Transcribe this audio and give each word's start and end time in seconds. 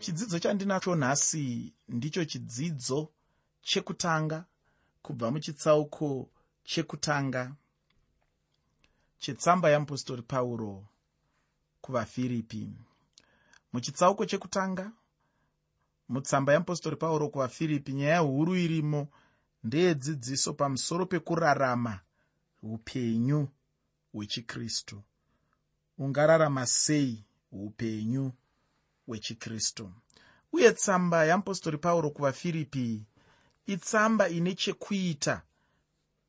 chidzidzo 0.00 0.38
chandinacho 0.38 0.94
nhasi 0.96 1.72
ndicho 1.88 2.24
chidzidzo 2.24 3.08
chekutanga 3.62 4.44
kubva 5.02 5.30
muchitsauko 5.30 6.28
chekutanga 6.64 7.56
chetsamba 9.18 9.70
yeapostori 9.70 10.22
pauro 10.22 10.86
kuvafiripi. 11.80 12.72
Muchitsauko 13.72 14.26
chekutanga 14.26 14.92
mutsamba 16.08 16.52
yeapostori 16.52 16.96
pauro 16.96 17.28
kuvafiripi 17.28 17.92
nyaya 17.92 18.18
huru 18.18 18.56
irimo 18.56 19.08
ndeyedzidziso 19.64 20.52
pamusoro 20.52 21.06
pekurarama 21.06 22.00
upenyu 22.62 23.48
hwechikristu. 24.12 25.02
Ungararama 25.98 26.66
sei 26.66 27.24
upenyu 27.52 28.32
hwechikristu 29.10 29.92
uye 30.52 30.72
tsamba 30.72 31.24
yeapostori 31.24 31.78
pauro 31.78 32.10
kuvafiripi 32.10 33.04
itsamba 33.66 34.28
ine 34.28 34.54
chekuita 34.54 35.42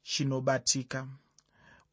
chinobatika. 0.03 1.07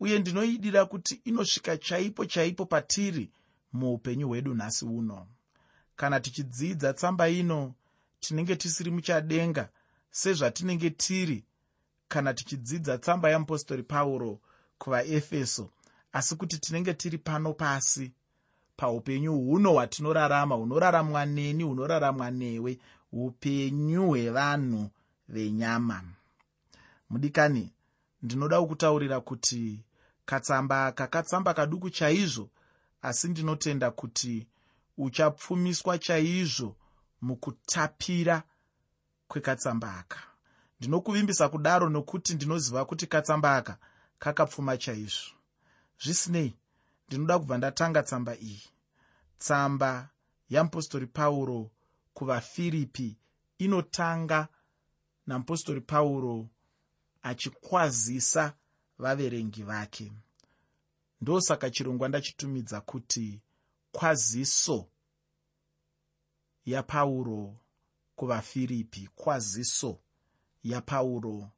Uye 0.01 0.19
ndinoidira 0.19 0.85
kuti 0.87 1.21
inosvika 1.25 1.77
chaipo 1.77 2.27
chaipo 2.27 2.67
patiri 2.67 3.31
muupenyu 3.73 4.29
hwedu 4.29 4.55
nhasi 4.55 4.85
uno. 4.85 5.27
Kana 5.97 6.21
tichidzidza 6.21 6.93
tsamba 6.93 7.29
ino 7.29 7.75
tinenge 8.21 8.57
tisiri 8.57 8.91
muchadenga 8.91 9.69
sezvatinenge 10.11 10.91
tiri 10.91 11.45
kana 12.09 12.35
tichidzidza 12.35 12.99
tsamba 12.99 13.29
yeapostori 13.29 13.83
pauro 13.83 14.41
kuvaefeso 14.79 15.71
asi 16.13 16.37
kuti 16.37 16.59
tinenge 16.59 16.95
tiri 16.95 17.19
pano 17.19 17.53
pasi 17.55 18.13
paupenyu 18.79 19.33
huno 19.35 19.73
hwatinorarama 19.73 20.55
hunoraramwa 20.55 21.27
neni 21.27 21.65
hunoraramwa 21.65 22.31
newe 22.31 22.79
upenyu 23.13 24.07
hwevanhu 24.09 24.91
venyama. 25.29 26.05
Mudikani 27.11 27.73
ndinoda 28.23 28.61
kukutaurira 28.61 29.21
kuti 29.21 29.85
katsamba 30.25 30.87
aka 30.87 31.07
katsamba 31.07 31.55
kaduku 31.55 31.91
chaizvo 31.91 32.49
asi 33.03 33.29
ndinotenda 33.29 33.91
kuti 33.91 34.47
uchapfumiswa 34.99 35.99
chaizvo 35.99 36.77
mukutapira 37.23 38.43
kwekatsamba 39.29 39.97
aka. 39.99 40.19
Ndinokuvimbisa 40.81 41.49
kudaro 41.49 41.89
nokuti 41.89 42.35
ndinoziva 42.35 42.85
kuti 42.85 43.07
katsamba 43.07 43.57
aka 43.57 43.77
kakapfuma 44.19 44.77
chaizvo. 44.77 45.31
Zvisinei 46.03 46.55
ndinoda 47.09 47.39
kubva 47.39 47.59
ndatanga 47.59 48.03
tsamba 48.03 48.37
iyi 48.37 48.63
tsamba 49.39 50.11
yeapostori 50.51 51.07
pauro 51.07 51.71
kuvafiripi 52.15 53.17
inotanga 53.59 54.49
napostori 55.27 55.81
pauro 55.81 56.49
achikwazisa 57.23 58.55
vaverengi 58.99 59.63
vake. 59.63 60.13
Ndosaka 61.21 61.71
chirongwa 61.71 62.09
ndachitumidza 62.09 62.81
kuti 62.81 63.41
kwaziso 63.93 64.89
yapauro 66.65 67.57
kuvafiripi 68.17 69.09
kwaziso 69.15 69.99
yapauro 70.65 71.51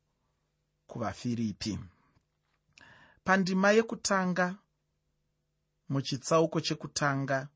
kuvafiripi 0.87 1.79
pandima 3.25 3.71
yekutanga 3.71 4.59
muchitsauko 5.89 6.61
chekutanga 6.61 7.49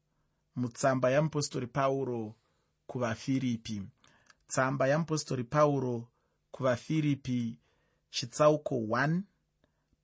mutsamba 0.57 1.11
yeapostori 1.11 1.67
pauro 1.67 2.35
kuvafiripi. 2.87 3.83
Tsamba 4.49 4.87
yeapostori 4.89 5.45
pauro 5.45 6.09
kuvafiripi 6.51 7.57
chitsauko 8.11 8.75
1 8.75 9.23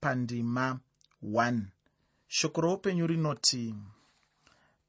pandima 0.00 0.80
1 1.22 1.60
shoko 2.28 2.60
roupenyu 2.60 3.06
rinoti 3.06 3.74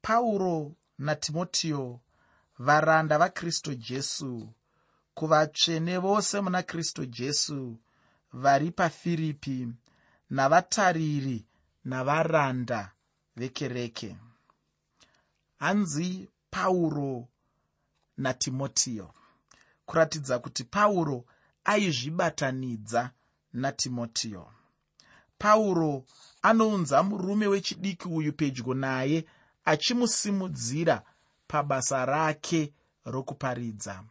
pauro 0.02 0.72
natimotiyo 0.98 2.00
varanda 2.58 3.18
vakristu 3.18 3.74
jesu 3.74 4.52
kuvatsvene 5.14 5.98
vose 5.98 6.40
muna 6.40 6.62
kristu 6.62 7.06
jesu 7.06 7.78
vari 8.32 8.70
pafiripi 8.70 9.68
navatariri 10.30 11.46
navaranda 11.84 12.80
vekereke 13.36 14.16
hanzi 15.62 16.28
pauro 16.50 17.28
natimotiyo 18.16 19.14
kuratidza 19.86 20.38
kuti 20.38 20.64
pauro 20.64 21.24
aizvibatanidza 21.64 23.10
natimotiyo 23.52 24.52
pauro 25.38 26.04
anounza 26.42 27.02
murume 27.02 27.46
wechidiki 27.46 28.08
uyu 28.08 28.32
pedyo 28.32 28.74
naye 28.74 29.24
achimusimudzira 29.64 31.02
pabasa 31.48 32.04
rake 32.06 32.72
rokuparidza. 33.04 34.04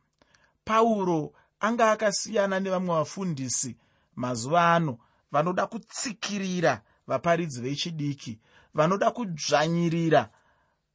Pauro 0.66 1.34
anga 1.60 1.92
akasiyana 1.92 2.60
nevamwe 2.60 2.96
vafundisi 2.96 3.78
mazuva 4.16 4.76
ano 4.76 4.98
vanoda 5.32 5.68
kutsikirira 5.68 6.82
vaparidzi 7.08 7.62
vechidiki 7.62 8.40
vanoda 8.74 9.12
kudzvanyirira 9.12 10.30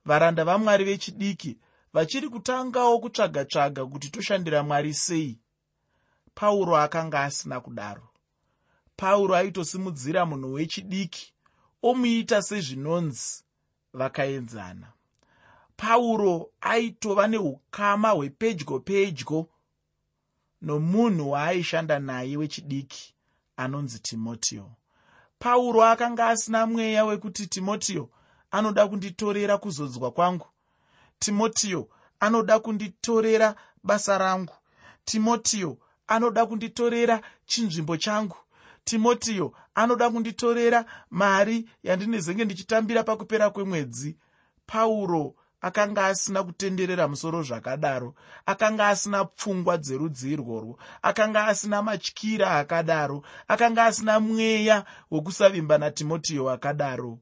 varanda 0.06 0.44
vamwari 0.44 0.84
vechidiki 0.84 1.58
vachiri 1.92 2.28
kutangawo 2.28 2.98
kutsvaga-tsvaga 2.98 3.86
kuti 3.86 4.10
toshandira 4.10 4.62
mwari 4.62 4.94
sei. 4.94 5.38
Pauro 6.34 6.76
akanga 6.76 7.20
asina 7.22 7.60
kudaro. 7.60 8.08
Pauro 8.96 9.34
aitosimudzira 9.36 10.26
munhu 10.26 10.52
wechidiki 10.52 11.32
omuita 11.82 12.42
sezvinonzi 12.42 13.44
vakaenzana. 13.92 14.92
Pauro 15.76 16.50
aitova 16.60 17.26
neukama 17.26 18.10
hwepedyo 18.10 18.80
pedyo 18.80 19.48
nomunhu 20.62 21.30
waaishanda 21.30 21.98
naye 21.98 22.36
wechidiki 22.36 23.14
anonzi 23.56 23.98
timotiyo 23.98 24.70
pauro 25.38 25.84
akanga 25.84 26.28
asina 26.28 26.66
mweya 26.66 27.04
wekuti 27.04 27.46
timotiyo 27.46 28.10
anoda 28.56 28.88
kunditorera 28.88 29.58
kuzodzwa 29.58 30.10
kwangu. 30.10 30.46
Timotiyo 31.18 31.88
anoda 32.20 32.58
kunditorera 32.58 33.54
basa 33.82 34.18
rangu. 34.18 34.54
Timotiyo 35.04 35.78
anoda 36.06 36.46
kunditorera 36.46 37.20
chinzvimbo 37.46 37.96
changu. 37.96 38.36
Timotiyo 38.84 39.52
anoda 39.74 40.10
kunditorera 40.10 40.84
mari 41.10 41.68
yandinezenge 41.82 42.44
ndichitambira 42.44 43.02
pakupera 43.02 43.50
kwemwedzi. 43.50 44.16
Pauro 44.66 45.34
akanga 45.60 46.06
asina 46.06 46.42
kutenderera 46.42 47.08
musoro 47.08 47.42
zvakadaro 47.42 48.14
akanga 48.46 48.88
asina 48.88 49.24
pfungwa 49.24 49.78
dzerudzi 49.78 50.32
irworwo 50.32 50.78
akanga 51.02 51.46
asina 51.46 51.82
matyira 51.82 52.56
akadaro 52.58 53.22
akanga 53.48 53.84
asina 53.84 54.20
mweya 54.20 54.84
wekusavimba 55.10 55.78
natimotiyo 55.78 56.50
akadaro 56.50 57.18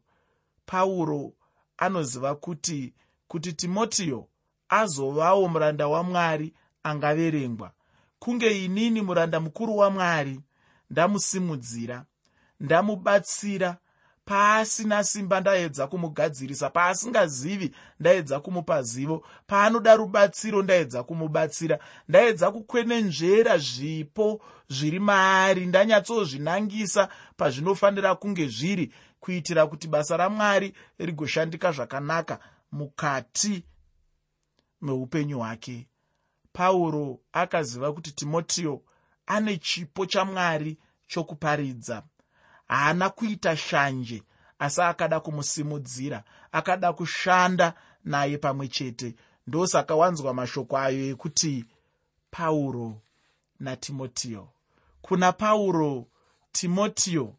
pauro 0.67 1.33
anoziva 1.77 2.35
kuti 2.35 2.95
kuti 3.29 3.53
timotiyo 3.53 4.29
azovawo 4.69 5.49
muranda 5.49 5.89
wamwari 5.89 6.55
angaverengwa. 6.83 7.73
Kunge 8.19 8.65
inini 8.65 9.03
muranda 9.03 9.41
mukuru 9.41 9.77
wamwari 9.77 10.41
ndamusimudzira 10.91 12.05
ndamubatsira 12.61 13.77
paasina 14.25 15.05
simba 15.05 15.41
ndaedza 15.41 15.87
kumugadzirisa 15.87 16.71
paasingazivi 16.71 17.75
ndaedza 18.01 18.41
kumupa 18.41 18.83
zivo 18.83 19.27
paanoda 19.47 19.97
rubatsiro 19.97 20.63
ndaedza 20.63 21.03
kumubatsira 21.03 21.78
ndaedza 22.09 22.51
kukwenenzvera 22.51 23.59
zvipo 23.59 24.41
zviri 24.69 24.99
maari 24.99 25.67
ndanyatsozvinangisa 25.67 27.09
pazvinofanira 27.37 28.15
kunge 28.15 28.47
zviri 28.49 28.93
kuitira 29.24 29.66
kuti 29.66 29.88
basa 29.88 30.16
ramwari 30.16 30.74
rigoshandika 30.98 31.72
zvakanaka 31.72 32.38
mukati 32.72 33.65
meupenyu 34.80 35.38
hwake. 35.38 35.88
Pauro 36.53 37.21
akaziva 37.32 37.92
kuti 37.92 38.12
timotiyo 38.12 38.82
ane 39.26 39.56
chipo 39.56 40.06
chamwari 40.06 40.78
chokuparidza. 41.06 42.03
Haana 42.68 43.10
kuita 43.10 43.56
shanje 43.56 44.22
asi 44.59 44.80
akada 44.82 45.21
kumusimudzira 45.21 46.24
akada 46.53 46.92
kushanda 46.92 47.74
naye 48.04 48.38
pamwe 48.38 48.68
chete. 48.68 49.15
Ndosaka 49.47 49.94
wanzwa 49.94 50.34
mashoko 50.34 50.78
ayo 50.78 51.09
ekuti 51.10 51.65
pauro 52.30 53.00
natimotiyo 53.60 54.48
kuna 55.03 55.32
pauro 55.32 56.06
timotiyo 56.53 57.34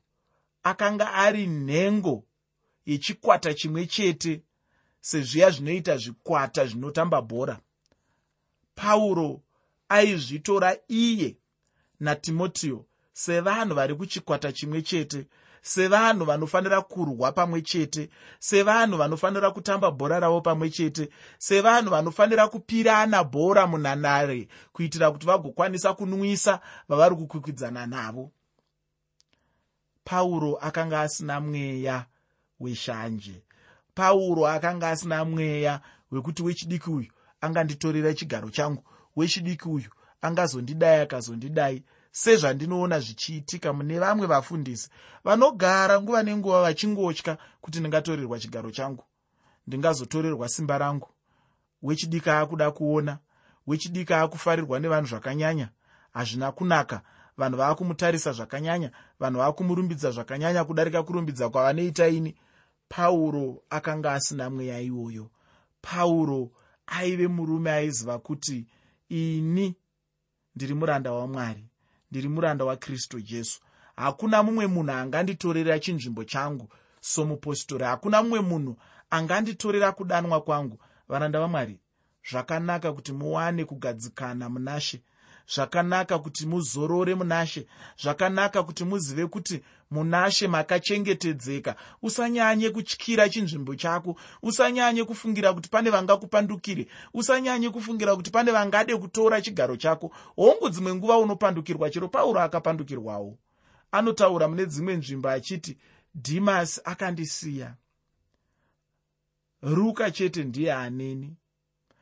akanga 0.65 1.13
ari 1.13 1.47
nhengo 1.47 2.23
yechikwata 2.85 3.53
chimwe 3.53 3.85
chete 3.85 4.41
sezviya 5.01 5.50
zvinoita 5.50 5.97
zvikwata 5.97 6.65
zvinotamba 6.65 7.21
bhora. 7.21 7.59
Pauro 8.75 9.41
aizvitora 9.89 10.77
iye 10.88 11.38
natimotiyo 12.00 12.85
sevanhu 13.13 13.75
vari 13.75 13.95
kuchikwata 13.95 14.51
chimwe 14.51 14.81
chete 14.81 15.27
sevanhu 15.62 16.25
vanofanira 16.25 16.81
kurwa 16.81 17.31
pamwe 17.31 17.61
chete 17.61 18.09
sevanhu 18.39 18.97
vanofanira 18.97 19.51
kutamba 19.51 19.91
bhora 19.91 20.19
ravo 20.19 20.41
pamwe 20.41 20.69
chete 20.69 21.09
sevanhu 21.38 21.89
vanofanira 21.89 22.47
kupirana 22.47 23.23
bhora 23.23 23.68
munhanhare 23.68 24.47
kuitira 24.73 25.11
kuti 25.11 25.25
vagokwanisa 25.25 25.94
kunwisa 25.94 26.59
vavari 26.89 27.15
kukwikwidzana 27.15 27.85
navo 27.88 28.31
pauro 30.06 30.57
akanga 30.62 31.02
asina 31.02 31.42
mweya 31.42 32.06
weshanje. 32.60 33.44
Pauro 33.94 34.48
akanga 34.48 34.90
asina 34.90 35.25
mweya 35.25 35.81
wekuti 36.12 36.44
wechidiki 36.44 36.90
uyu 36.90 37.12
anganditorera 37.42 38.13
chigaro 38.13 38.50
changu 38.50 38.84
wechidiki 39.16 39.68
uyu 39.68 39.90
angazondidai 40.22 41.02
akazondidai. 41.02 41.84
Sezvandinoona 42.12 43.00
zvichiitika 43.00 43.74
mune 43.74 44.00
vamwe 44.00 44.28
vafundisi 44.28 44.90
vanogara 45.24 46.02
nguva 46.02 46.24
nenguva 46.24 46.62
vachingotya 46.62 47.38
kuti 47.62 47.80
ndingatorerwa 47.80 48.40
chigaro 48.40 48.72
changu. 48.72 49.04
Ndingazotorerwa 49.68 50.50
simba 50.50 50.78
rangu. 50.78 51.10
Wechidiki 51.81 52.30
aakuda 52.30 52.72
kuona 52.72 53.18
wechidiki 53.68 54.13
aakufarirwa 54.13 54.80
nevanhu 54.80 55.07
zvakanyanya 55.07 55.69
hazvina 56.13 56.52
kunaka 56.52 57.02
vanhu 57.37 57.57
vaakumutarisa 57.57 58.31
zvakanyanya 58.31 58.91
vanhu 59.19 59.39
vaakumurumbidza 59.39 60.11
zvakanyanya 60.11 60.63
kudarika 60.63 61.03
kurumbidza 61.03 61.49
kwavanoita 61.49 62.07
ini. 62.07 62.35
Pauro 62.89 63.63
akanga 63.69 64.13
asina 64.13 64.49
mweya 64.49 64.79
iwoyo. 64.81 65.29
Pauro 65.81 66.51
aive 66.87 67.27
murume 67.27 67.71
aiziva 67.71 68.19
kuti 68.19 68.67
ini 69.09 69.75
ndiri 70.55 70.73
muranda 70.73 71.11
wamwari 71.11 71.65
ndiri 72.11 72.29
muranda 72.29 72.65
wakristu 72.65 73.21
jesu. 73.21 73.61
Hakuna 73.95 74.43
mumwe 74.43 74.67
munhu 74.67 74.91
anganditorera 74.91 75.79
chinzvimbo 75.79 76.23
changu 76.23 76.69
somupostori. 77.01 77.83
Hakuna 77.83 78.23
mumwe 78.23 78.41
munhu 78.41 78.77
anganditorera 79.09 79.91
kudanwa 79.91 80.41
kwangu. 80.41 80.79
Varanda 81.07 81.39
vamwari 81.39 81.79
zvakanaka 82.29 82.93
kuti 82.93 83.11
muwane 83.13 83.65
kugadzikana 83.65 84.49
munashe 84.49 85.01
zvakanaka 85.47 86.19
kuti 86.19 86.45
muzorore 86.45 87.15
munashe 87.15 87.68
zvakanaka 88.01 88.63
kuti 88.63 88.83
muzive 88.83 89.27
kuti 89.27 89.63
munashe 89.92 90.47
makachengetedzeka. 90.47 91.75
Usanyanye 92.01 92.69
kutyira 92.69 93.30
chinzvimbo 93.30 93.75
chako 93.75 94.15
usanyanye 94.42 95.03
kufungira 95.03 95.53
kuti 95.53 95.69
pane 95.69 95.89
vangakupandukire 95.89 96.88
usanyanye 97.13 97.69
kufungira 97.69 98.15
kuti 98.15 98.31
pane 98.31 98.51
vangade 98.51 98.95
kutora 98.97 99.42
chigaro 99.42 99.77
chako. 99.77 100.12
Hongu 100.36 100.69
dzimwe 100.69 100.95
nguva 100.95 101.18
unopandukirwa 101.18 101.89
chero 101.89 102.07
pauro 102.07 102.42
akapandukirwawo. 102.42 103.38
Anotaura 103.92 104.47
mune 104.47 104.65
dzimwe 104.65 104.95
nzvimbo 104.95 105.30
achiti 105.30 105.77
dhimasi 106.15 106.81
akandisiya. 106.83 107.75
Ruka 109.62 110.12
chete 110.12 110.44
ndiye 110.44 110.74
aneni 110.74 111.36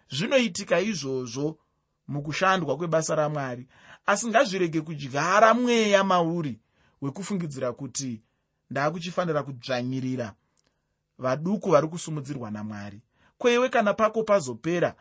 zvinoitika 0.10 0.80
izvozvo 0.80 1.60
mukushandwa 2.08 2.78
kwebasa 2.78 3.16
ramwari. 3.16 3.68
Asi 4.06 4.28
ngazvirege 4.28 4.82
kudyara 4.82 5.54
mweya 5.54 6.04
mauri 6.04 6.60
wekufungidzira 7.02 7.74
kuti 7.74 8.22
ndaakuchifanira 8.70 9.44
kudzvanyirira 9.44 10.34
vaduku 11.18 11.72
vari 11.72 11.88
kusumudzirwa 11.88 12.52
namwari. 12.52 13.02
Kweiwe 13.38 13.70
kana 13.70 13.94
pako 13.94 14.24
pazopera 14.24 14.96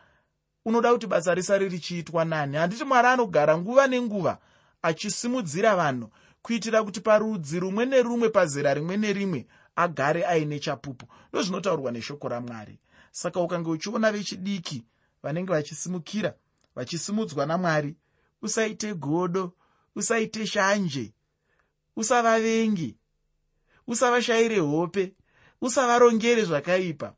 unoda 0.65 0.91
kuti 0.93 1.07
basa 1.07 1.33
risari 1.35 1.69
richiitwa 1.69 2.25
nani. 2.25 2.57
Handiti 2.57 2.83
mwari 2.83 3.07
anogara 3.07 3.57
nguva 3.57 3.87
nenguva 3.87 4.37
achisimudzira 4.81 5.75
vanhu 5.75 6.09
kuitira 6.41 6.83
kuti 6.83 7.01
parudzi 7.01 7.59
rumwe 7.59 7.85
nerumwe 7.85 8.29
pazera 8.29 8.73
rimwe 8.73 8.97
nerimwe 8.97 9.47
agare 9.75 10.25
aine 10.25 10.59
chapupu. 10.59 11.05
Ndozvinotaurwa 11.29 11.91
neshoko 11.91 12.27
ramwari. 12.27 12.79
Saka 13.11 13.39
ukange 13.39 13.69
uchiona 13.69 14.11
vechidiki 14.11 14.83
vanenge 15.23 15.51
vachisimukira 15.51 16.33
vachisimudzwa 16.75 17.45
namwari 17.45 17.95
usaite 18.41 18.93
godo 18.93 19.53
usaite 19.95 20.47
shanje 20.47 21.13
usavavengi 21.95 22.97
usavashayire 23.87 24.59
hope 24.59 25.13
usavarongere 25.61 26.43
zvakaipa. 26.45 27.13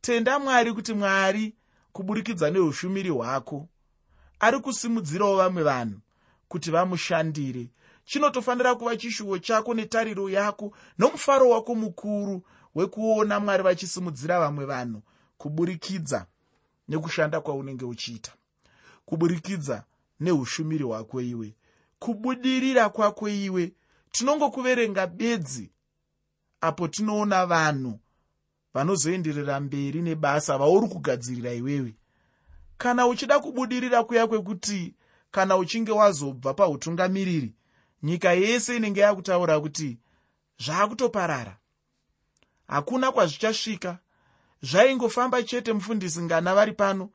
Tenda 0.00 0.38
mwari 0.38 0.72
kuti 0.72 0.94
mwari 0.94 1.54
kuburikidza 1.92 2.50
neushumiri 2.50 3.10
hwako. 3.10 3.68
Ari 4.40 4.60
kusimudzirawo 4.60 5.36
vamwe 5.36 5.62
vanhu 5.62 6.00
kuti 6.48 6.70
vamushandire. 6.70 7.68
Chinotofanira 8.04 8.74
kuva 8.74 8.96
chishuwo 8.96 9.38
chako 9.38 9.74
netariro 9.74 10.30
yako 10.30 10.72
nomufaro 10.98 11.48
wako 11.48 11.74
mukuru 11.74 12.42
wekuona 12.74 13.40
mwari 13.40 13.62
vachisimudzira 13.62 14.40
vamwe 14.40 14.64
vanhu 14.64 15.02
kuburikidza 15.38 16.26
nekushanda 16.88 17.40
kwaunenge 17.40 17.84
uchiita 17.84 18.32
kuburikidza 19.10 19.84
neushumiri 20.20 20.84
hwako 20.84 21.20
iwe. 21.20 21.54
Kubudirira 21.98 22.88
kwako 22.88 23.28
iwe. 23.28 23.72
Tinongokuverenga 24.10 25.06
bedzi 25.06 25.70
apo 26.60 26.88
tinoona 26.88 27.46
vanhu 27.46 27.98
vanozoenderera 28.74 29.60
mberi 29.60 30.02
nebasa 30.02 30.58
vauri 30.58 30.88
kugadzirira 30.88 31.52
iwewe. 31.52 31.94
Kana 32.78 33.06
uchida 33.06 33.38
kubudirira 33.40 34.04
kuya 34.04 34.26
kwekuti 34.26 34.94
kana 35.30 35.56
uchinge 35.56 35.92
wazobva 35.92 36.54
pautungamiriri 36.54 37.54
nyika 38.02 38.32
yese 38.32 38.76
inenge 38.76 39.00
yakutaura 39.00 39.60
kuti 39.60 39.98
zvaakutoparara 40.64 41.56
hakuna 42.66 43.12
kwazvichasvika. 43.12 43.98
Zvaingofamba 44.62 45.42
chete 45.42 45.72
mufundisi 45.72 46.22
ngana 46.22 46.54
vari 46.54 46.72
pano 46.72 47.10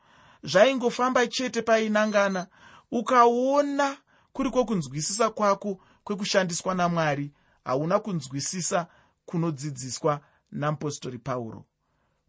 zvaingofamba 0.46 1.28
chete 1.28 1.62
painangana 1.62 2.48
ukaona 2.92 3.98
kuri 4.34 4.50
kwokunzwisisa 4.50 5.30
kwako 5.30 5.80
kwekushandiswa 6.04 6.76
namwari 6.76 7.32
hauna 7.66 8.00
kunzwisisa 8.00 8.88
kunodzidziswa 9.26 10.22
namupostori 10.52 11.18
pauro. 11.20 11.66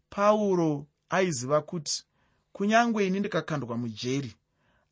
Pauro 0.09 0.87
aiziva 1.09 1.61
kuti 1.61 2.03
kunyange 2.53 3.07
ini 3.07 3.19
ndikakandwa 3.19 3.77
mujeri 3.77 4.35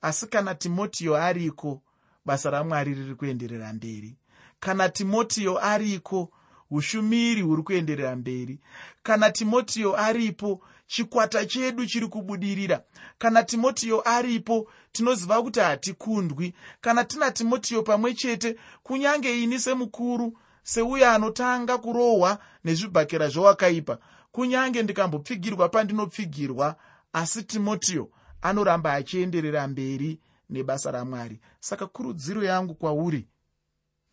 asi 0.02 0.28
kana 0.28 0.56
timotiyo 0.56 1.18
ariko 1.18 1.82
basa 2.26 2.50
ramwari 2.50 2.94
riri 2.94 3.16
kuenderera 3.16 3.74
mberi. 3.74 4.18
Kana 4.60 4.90
timotiyo 4.90 5.66
ariko 5.66 6.32
ushumiri 6.72 7.42
huri 7.42 7.64
kuenderera 7.64 8.16
mberi. 8.16 8.60
Kana 9.04 9.32
timotiyo 9.32 9.98
aripo 10.00 10.62
chikwata 10.88 11.46
chedu 11.46 11.86
chiri 11.86 12.08
kubudirira. 12.08 12.84
Kana 13.18 13.44
timotiyo 13.44 14.10
aripo 14.10 14.68
tinoziva 14.92 15.42
kuti 15.44 15.60
hatikundwi. 15.60 16.54
Kana 16.82 17.04
tina 17.04 17.32
timotiyo 17.32 17.84
pamwe 17.84 18.14
chete 18.14 18.56
kunyange 18.84 19.44
ini 19.44 19.60
semukuru 19.60 20.38
seuyo 20.64 21.10
anotanga 21.12 21.78
kurohwa 21.78 22.40
nezvibhakera 22.64 23.28
zvewakaipa 23.30 23.98
kunyange 24.32 24.84
ndikambopfigirwa 24.84 25.70
pandinopfigirwa 25.70 26.76
asi 27.14 27.44
timotiyo 27.44 28.10
anoramba 28.42 28.94
achienderera 28.94 29.68
mberi 29.68 30.20
nebasa 30.50 30.92
ramwari. 30.92 31.40
Saka 31.60 31.88
kurudziro 31.88 32.44
yangu 32.44 32.76
kwauri 32.76 33.28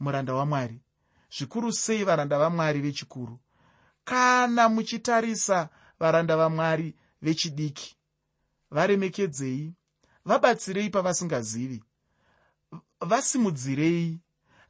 muranda 0.00 0.34
wamwari 0.34 0.80
zvikuru 1.38 1.72
sei 1.72 2.04
varanda 2.04 2.38
vamwari 2.38 2.80
vechikuru? 2.80 3.38
Kana 4.04 4.68
muchitarisa 4.68 5.68
varanda 6.02 6.36
vamwari 6.36 6.94
vechidiki. 7.22 7.96
Varemekedzei 8.70 9.72
vabatsirei 10.24 10.90
pavasingazivi. 10.90 11.82
Vasimudzirei 13.00 14.18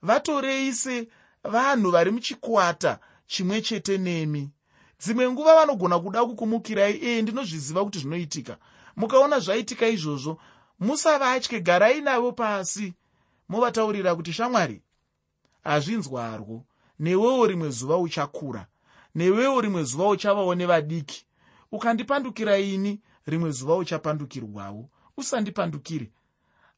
vatorei 0.03 0.73
sevanhu 0.73 1.91
vari 1.91 2.11
muchikwata 2.11 2.99
chimwe 3.27 3.63
chete 3.63 3.99
nemi. 3.99 4.51
Dzimwe 5.01 5.31
nguva 5.31 5.55
vanogona 5.55 5.99
kuda 5.99 6.25
kukumukirai 6.25 7.01
ee 7.03 7.23
ndinozviziva 7.23 7.85
kuti 7.85 7.99
zvinoitika. 7.99 8.57
Mukaona 8.97 9.41
zvaitika 9.41 9.89
izvozvo 9.89 10.39
musavatye 10.81 11.61
garai 11.61 12.01
navo 12.01 12.33
pasi. 12.33 12.95
Movataurira 13.49 14.15
kuti 14.15 14.33
shamwari 14.33 14.83
hazvinzwarwo. 15.65 16.65
Newewo 16.99 17.47
rimwe 17.47 17.71
zuva 17.71 17.97
uchakura 17.99 18.67
newewo 19.15 19.61
rimwe 19.61 19.83
zuva 19.85 20.09
uchavawo 20.09 20.55
nevadiki. 20.55 21.27
Ukandipandukira 21.73 22.59
ini 22.59 23.01
rimwe 23.27 23.51
zuva 23.51 23.77
uchapandukirwawo. 23.77 24.89
Usandipandukire. 25.17 26.11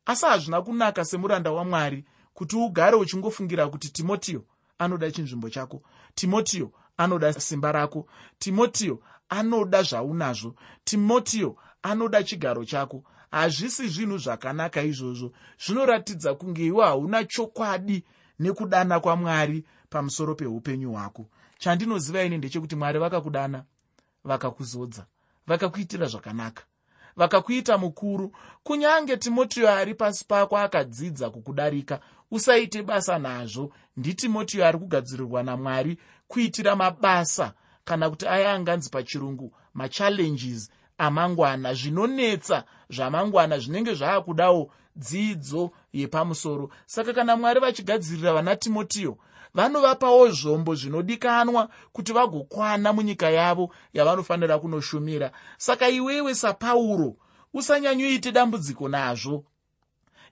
Asi 0.06 0.26
hazvina 0.26 0.62
kunaka 0.62 1.04
semuranda 1.04 1.52
wamwari 1.52 2.04
kuti 2.34 2.56
ugare 2.56 2.96
uchingofungira 2.96 3.68
kuti 3.68 3.88
timotiyo 3.92 4.44
anoda 4.78 5.10
chinzvimbo 5.10 5.50
chako. 5.50 5.82
Timotiyo 6.14 6.72
anoda 6.96 7.32
simba 7.32 7.72
rako. 7.72 8.06
Timotiyo 8.38 9.02
anoda 9.28 9.82
zvaunazvo. 9.82 10.54
Timotiyo 10.84 11.56
anoda 11.82 12.22
chigaro 12.22 12.64
chako. 12.64 13.04
Hazvisi 13.30 13.88
zvinhu 13.88 14.18
zvakanaka 14.18 14.82
izvozvo. 14.82 15.32
Zvinoratidza 15.66 16.34
kunge 16.34 16.66
iwe 16.66 16.84
hauna 16.84 17.24
chokwadi 17.24 18.04
nekudana 18.38 19.00
kwamwari 19.00 19.64
pamusoro 19.90 20.34
peupenyu 20.34 20.92
hwako 20.92 21.26
chandinoziva 21.64 22.22
ini 22.22 22.38
ndechekuti 22.38 22.76
mwari 22.76 22.98
vakakudana 22.98 23.64
vakakuzodza 24.24 25.06
vakakuitira 25.46 26.06
zvakanaka 26.06 26.62
vakakuita 27.16 27.78
mukuru. 27.78 28.32
Kunyange 28.62 29.16
timotiyo 29.16 29.70
ari 29.70 29.94
pasi 29.94 30.24
pako 30.24 30.58
akadzidza 30.58 31.30
kukudarika 31.30 32.00
usaite 32.30 32.82
basa 32.82 33.18
nazvo. 33.18 33.72
Nditimotiyo 33.96 34.66
ari 34.66 34.78
kugadzirirwa 34.78 35.42
namwari 35.42 35.98
kuitira 36.28 36.76
mabasa 36.76 37.52
kana 37.84 38.10
kuti 38.10 38.26
aya 38.26 38.52
anganzi 38.52 38.90
pachirungu 38.90 39.52
machallenges 39.74 40.70
amangwana 40.98 41.74
zvinonetsa 41.74 42.64
zvamangwana 42.90 43.58
zvinenge 43.58 43.94
zvaakudawo 43.94 44.70
dzidzo 44.96 45.70
yepamusoro. 45.92 46.70
Saka 46.86 47.12
kana 47.12 47.36
mwari 47.36 47.60
vachigadzirira 47.60 48.32
vana 48.32 48.56
timotiyo 48.56 49.18
vanovapawo 49.54 50.30
zvombo 50.30 50.74
zvinodikanwa 50.74 51.68
kuti 51.92 52.12
vagokwana 52.12 52.92
munyika 52.92 53.30
yavo 53.30 53.74
yavanofanira 53.92 54.58
kunoshumira. 54.58 55.32
Saka 55.58 55.88
iwewe 55.88 56.34
sapauro 56.34 57.16
usanyanyoite 57.54 58.32
dambudziko 58.32 58.88
nazvo. 58.88 59.44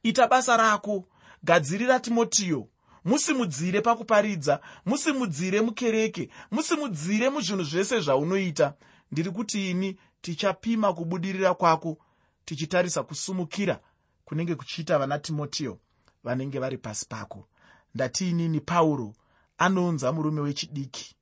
Ita 0.03 0.27
basa 0.27 0.57
rako 0.57 1.05
gadzirira 1.43 2.01
timotiyo. 2.01 2.69
Musimudzire 3.05 3.81
pakuparidza 3.81 4.61
musimudzire 4.87 5.61
mukereke 5.61 6.29
musimudzire 6.51 7.31
muzvinhu 7.31 7.65
zvese 7.65 8.01
zvaunoita. 8.01 8.75
Ndiri 9.13 9.31
kuti 9.31 9.71
ini 9.71 9.99
tichapima 10.21 10.93
kubudirira 10.93 11.55
kwako 11.55 11.99
tichitarisa 12.45 13.03
kusumukira 13.03 13.81
kunenge 14.25 14.55
kuchiita 14.55 14.99
vana 14.99 15.19
timotiyo 15.19 15.79
vanenge 16.25 16.59
vari 16.59 16.79
pasi 16.79 17.07
pako 17.09 17.49
ndatiinini 17.95 18.61
pauro 18.61 19.15
anounza 19.59 20.13
murume 20.13 20.41
wechidiki. 20.41 21.17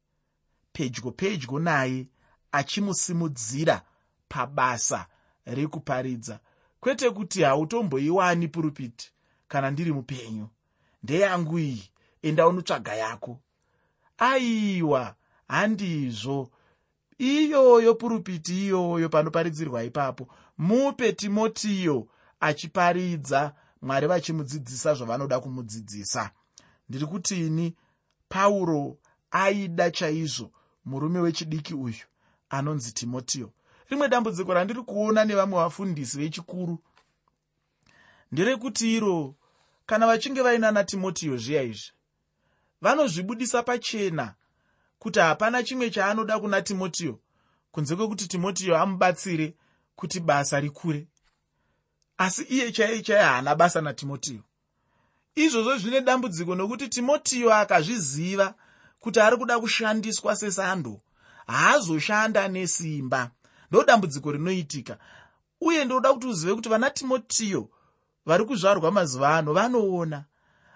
Pedyo 0.73 1.11
pedyo 1.13 1.59
naye 1.59 2.07
achimusimudzira 2.53 3.83
pabasa 4.29 5.07
rekuparidza. 5.47 6.41
Kwete 6.81 7.11
kuti 7.11 7.43
hautomboiwani 7.43 8.49
purupiti 8.49 9.13
kana 9.49 9.71
ndiri 9.71 9.93
mupenyu. 9.93 10.49
Ndeyangu 11.03 11.59
iyi 11.59 11.91
enda 12.23 12.49
unotsvaga 12.49 12.95
yako. 12.95 13.41
Aiwa 14.19 15.15
handizvo. 15.49 16.51
Iyoyo 17.19 17.95
purupiti 17.95 18.67
iyoyo 18.67 19.09
panoparidzirwa 19.09 19.85
ipapo. 19.85 20.29
Mupe 20.59 21.13
timotiyo 21.13 22.09
achiparidza 22.41 23.55
mwari 23.83 24.07
vachimudzidzisa 24.07 24.95
zvavanoda 24.95 25.41
kumudzidzisa 25.41 26.31
ndiri 26.91 27.07
kuti 27.07 27.47
ini 27.47 27.77
pauro 28.29 28.99
aida 29.31 29.91
chaizvo 29.91 30.53
murume 30.85 31.21
wechidiki 31.21 31.75
uyu 31.75 32.05
anonzi 32.51 32.93
timotiyo 32.93 33.53
rimwe 33.89 34.09
dambudziko 34.09 34.55
randiri 34.55 34.83
kuona 34.83 35.25
nevamwe 35.25 35.59
vafundisi 35.59 36.19
vechikuru. 36.19 36.79
Nderekuti 38.33 38.97
iro 38.97 39.35
kana 39.87 40.07
vachinge 40.07 40.43
vainana 40.43 40.85
timotiyo 40.85 41.37
zviya 41.37 41.63
izvi 41.63 41.93
vanozvibudisa 42.81 43.63
pachena 43.63 44.35
kuti 44.99 45.19
hapana 45.21 45.63
chimwe 45.63 45.91
chaanoda 45.91 46.39
kuna 46.41 46.63
timotiyo 46.63 47.21
kunze 47.73 47.97
kwekuti 47.97 48.29
timotiyo 48.29 48.79
amubatsire 48.79 49.55
kuti 49.97 50.21
basa 50.21 50.61
rikure. 50.61 51.09
Asi 52.19 52.43
iye 52.43 52.73
chaiye 52.73 53.03
chaiye 53.03 53.23
haana 53.23 53.55
basa 53.55 53.81
natimotiyo 53.81 54.43
izvozvo 55.45 55.79
zvine 55.79 56.01
dambudziko 56.01 56.55
nokuti 56.55 56.89
timotiyo 56.89 57.55
akazviziva 57.55 58.55
kuti 59.01 59.21
ari 59.21 59.37
kuda 59.37 59.61
kushandiswa 59.61 60.37
sesando. 60.37 61.01
Haazoshanda 61.47 62.49
nesimba. 62.49 63.31
Ndo 63.71 63.85
dambudziko 63.85 64.33
rinoitika. 64.33 64.99
Uye 65.61 65.85
ndoda 65.85 66.13
kuti 66.13 66.27
uzive 66.27 66.55
kuti 66.55 66.69
vana 66.69 66.91
timotiyo 66.91 67.69
vari 68.27 68.45
kuzvarwa 68.45 68.91
mazuva 68.91 69.37
ano 69.37 69.53
vanoona. 69.53 70.25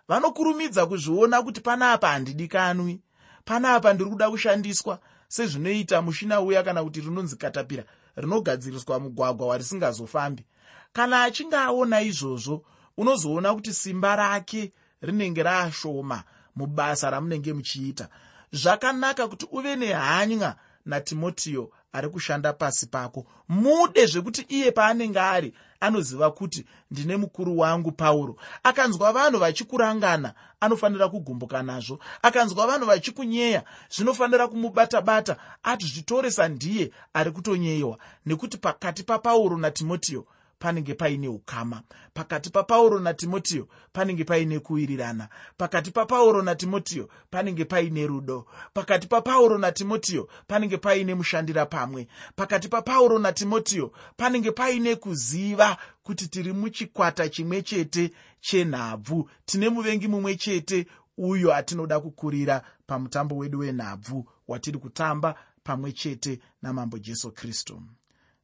Vanokurumidza 0.09 0.87
kuzviona 0.87 1.43
kuti 1.43 1.61
panapa 1.61 2.09
handidikanwi. 2.09 3.01
Panapa 3.45 3.93
ndiri 3.93 4.11
kuda 4.11 4.31
kushandiswa 4.31 4.99
sezvinoita 5.29 6.03
mushina 6.03 6.41
uya 6.41 6.63
kana 6.63 6.85
kuti 6.85 7.01
rinonzi 7.01 7.37
katapira 7.37 7.85
rinogadziriswa 8.17 9.01
mugwagwa 9.01 9.47
warisingazofambi. 9.47 10.45
Kana 10.93 11.23
achinge 11.23 11.57
aona 11.57 12.01
izvozvo 12.03 12.65
unozoona 12.97 13.55
kuti 13.55 13.73
simba 13.73 14.17
rake 14.17 14.73
rinenge 15.03 15.43
raashoma 15.43 16.23
mubasa 16.57 17.11
ramunenge 17.11 17.53
muchiita. 17.53 18.09
Zvakanaka 18.53 19.29
kuti 19.29 19.47
uve 19.53 19.77
nehanya 19.77 20.57
natimotiyo 20.87 21.71
ari 21.93 22.09
kushanda 22.09 22.53
pasi 22.53 22.87
pako. 22.87 23.27
Mude 23.49 24.07
zvekuti 24.07 24.47
iye 24.49 24.71
paanenge 24.73 25.21
ari 25.21 25.55
anoziva 25.81 26.31
kuti 26.31 26.65
ndine 26.91 27.17
mukuru 27.17 27.59
wangu 27.59 27.93
pauro. 27.93 28.37
Akanzwa 28.63 29.13
vanhu 29.13 29.39
vachikurangana 29.39 30.35
anofanira 30.61 31.09
kugumbuka 31.09 31.63
nazvo. 31.63 31.99
Akanzwa 32.23 32.67
vanhu 32.67 32.87
vachikunyeya 32.87 33.65
zvinofanira 33.91 34.49
kumubata-bata 34.49 35.37
ati 35.63 35.87
zvitoresa 35.87 36.49
ndiye 36.49 36.91
ari 37.15 37.31
kutonyeyiwa 37.31 37.99
nekuti 38.27 38.59
pakati 38.59 39.03
papauro 39.03 39.57
natimotiyo 39.57 40.27
panenge 40.65 40.95
paine 40.95 41.29
ukama. 41.29 41.83
Pakati 42.15 42.51
papauro 42.51 42.99
natimotiyo 43.01 43.69
panenge 43.93 44.25
paine 44.25 44.59
kuwirirana. 44.59 45.29
Pakati 45.57 45.91
papauro 45.91 46.43
natimotiyo 46.43 47.09
panenge 47.31 47.65
paine 47.65 48.07
rudo. 48.07 48.47
Pakati 48.75 49.07
papauro 49.07 49.59
natimotiyo 49.59 50.29
panenge 50.47 50.77
paine 50.77 51.15
mushandira 51.15 51.67
pamwe. 51.67 52.09
Pakati 52.37 52.69
papauro 52.69 53.19
natimotiyo 53.19 53.93
panenge 54.17 54.51
paine 54.53 54.97
kuziva 54.97 55.77
kuti 56.03 56.29
tiri 56.29 56.53
muchikwata 56.53 57.29
chimwe 57.29 57.63
chete 57.63 58.11
chenhabvu. 58.41 59.31
Tine 59.45 59.69
muvengi 59.69 60.09
mumwe 60.09 60.37
chete 60.37 60.87
uyo 61.19 61.55
atinoda 61.55 62.01
kukurira 62.01 62.63
pamutambo 62.87 63.37
wedu 63.37 63.59
wenhabvu 63.59 64.29
watiri 64.49 64.79
kutamba 64.79 65.35
pamwe 65.65 65.93
chete 65.93 66.41
namambo 66.63 66.99
jesu 66.99 67.33
kristu. 67.33 67.83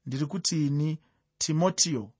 Ndiri 0.06 0.26
kuti 0.26 0.66
ini 0.66 0.98
timotiyo 1.40 2.10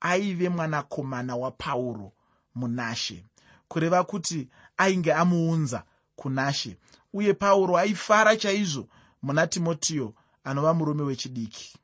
aive 0.00 0.48
mwanakomana 0.48 1.36
wapauro 1.36 2.12
munashe 2.54 3.24
kureva 3.68 4.04
kuti 4.04 4.48
ainge 4.76 5.12
amuunza 5.14 5.84
kunashe. 6.16 6.76
Uye 7.12 7.34
pauro 7.34 7.78
aifara 7.78 8.36
chaizvo 8.36 8.88
muna 9.22 9.46
timotiyo 9.46 10.14
anova 10.44 10.74
murume 10.74 11.02
wechidiki. 11.02 11.78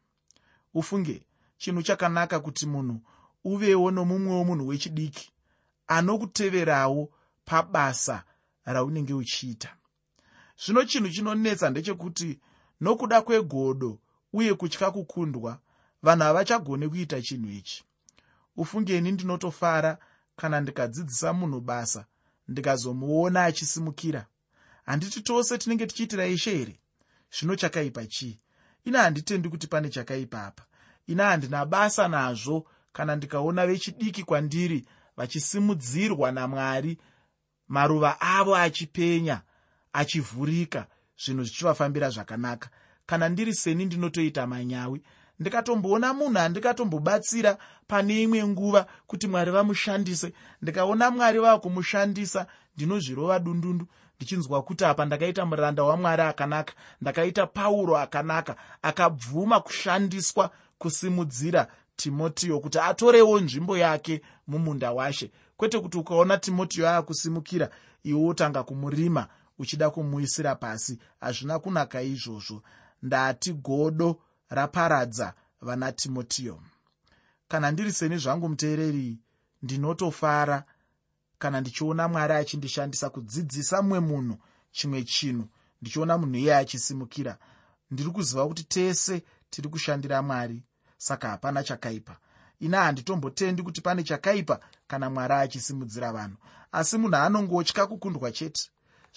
Ufunge 0.74 1.26
chinhu 1.58 1.82
chakanaka 1.82 2.40
kuti 2.40 2.66
munhu 2.66 3.00
uvewo 3.44 3.90
nomumwewo 3.90 4.44
munhu 4.44 4.66
wechidiki 4.68 5.32
anokuteverawo 5.86 7.10
pabasa 7.44 8.24
raunenge 8.64 9.14
uchiita. 9.14 9.76
Zvino 10.64 10.84
chinhu 10.84 11.08
chinonetsa 11.08 11.70
ndechekuti 11.70 12.40
nokuda 12.80 13.22
kwegodo 13.22 13.98
uye 14.32 14.54
kutya 14.54 14.90
kukundwa 14.90 15.58
vanhu 16.02 16.24
havachagone 16.24 16.88
kuita 16.88 17.22
chinhu 17.22 17.50
ichi. 17.50 17.84
Ufungeni 18.56 19.12
ndinotofara 19.12 19.98
kana 20.36 20.60
ndikadzidzisa 20.60 21.32
munhu 21.32 21.60
basa 21.60 22.04
ndikazomuona 22.48 23.44
achisimukira. 23.44 24.26
Handiti 24.86 25.20
tose 25.20 25.58
tinenge 25.58 25.86
tichiitira 25.86 26.26
ishe 26.26 26.56
here? 26.56 26.80
Zvino 27.38 27.56
chakaipa 27.56 28.06
chii? 28.06 28.38
Ina 28.84 29.02
handitendi 29.02 29.48
kuti 29.48 29.66
pane 29.66 29.88
chakaipa 29.88 30.46
apa. 30.46 30.64
Ina 31.06 31.24
handina 31.24 31.66
basa 31.66 32.08
nazvo 32.08 32.66
kana 32.92 33.16
ndikaona 33.16 33.66
vechidiki 33.66 34.24
kwandiri 34.24 34.86
vachisimudzirwa 35.16 36.32
namwari 36.32 36.98
maruva 37.68 38.20
avo 38.20 38.56
achipenya 38.56 39.42
achivhurika 39.92 40.86
zvinhu 41.24 41.44
zvichivafambira 41.44 42.10
zvakanaka. 42.10 42.70
Kana 43.06 43.28
ndiri 43.28 43.54
seni 43.54 43.84
ndinotoita 43.84 44.46
manyawi 44.46 45.02
ndikatomboona 45.40 46.14
munhu 46.14 46.38
andikatombobatsira 46.38 47.58
pane 47.86 48.22
imwe 48.22 48.46
nguva 48.46 48.86
kuti 49.06 49.26
mwari 49.28 49.50
vamushandise. 49.50 50.32
Ndikaona 50.62 51.10
mwari 51.10 51.38
vava 51.38 51.58
kumushandisa 51.58 52.46
ndinozvirova 52.76 53.38
dundundu. 53.38 53.86
Ndichinzwa 54.16 54.62
kuti 54.62 54.84
apa 54.84 55.04
ndakaita 55.04 55.46
muranda 55.46 55.82
wamwari 55.84 56.22
akanaka 56.22 56.72
ndakaita 57.00 57.46
pauro 57.46 57.96
akanaka 57.98 58.56
akabvuma 58.82 59.60
kushandiswa 59.60 60.50
kusimudzira 60.78 61.66
timotiyo 61.96 62.60
kuti 62.60 62.78
atorewo 62.78 63.40
nzvimbo 63.40 63.78
yake 63.78 64.22
mumunda 64.46 64.92
washe. 64.92 65.30
Kwete 65.56 65.80
kuti 65.80 65.98
ukaona 65.98 66.38
timotiyo 66.38 66.88
ava 66.88 67.02
kusimukira 67.02 67.70
iwe 68.04 68.20
wotanga 68.20 68.62
kumurima 68.62 69.28
uchida 69.58 69.90
kumuisira 69.90 70.54
pasi. 70.54 70.98
Hazvina 71.20 71.58
kunaka 71.58 72.02
izvozvo. 72.02 72.62
Ndati 73.02 73.52
godo 73.52 74.20
raparadza 74.48 75.34
vana 75.60 75.92
timotiyo. 75.92 76.62
Kana 77.48 77.70
ndiri 77.70 77.92
seni 77.92 78.18
zvangu 78.18 78.48
muteereri 78.48 79.18
ndinotofara. 79.62 80.64
Kana 81.38 81.60
ndichiona 81.60 82.08
mwari 82.08 82.34
achindishandisa 82.34 83.10
kudzidzisa 83.10 83.82
mumwe 83.82 84.00
munhu 84.00 84.36
chimwe 84.70 85.02
chinhu 85.04 85.48
ndichiona 85.82 86.18
munhu 86.18 86.36
iye 86.36 86.56
achisimukira 86.56 87.38
ndiri 87.90 88.10
kuziva 88.10 88.46
kuti 88.48 88.64
tese 88.64 89.22
tiri 89.50 89.68
kushandira 89.68 90.22
mwari 90.22 90.62
saka 90.96 91.28
hapana 91.28 91.64
chakaipa. 91.64 92.16
Ina 92.60 92.82
handitombotendi 92.84 93.62
kuti 93.62 93.80
pane 93.80 94.02
chakaipa 94.02 94.60
kana 94.86 95.10
mwari 95.10 95.34
achisimudzira 95.34 96.12
vanhu. 96.12 96.36
Asi 96.72 96.98
munhu 96.98 97.16
anongotya 97.16 97.86
kukundwa 97.86 98.32
chete. 98.32 98.70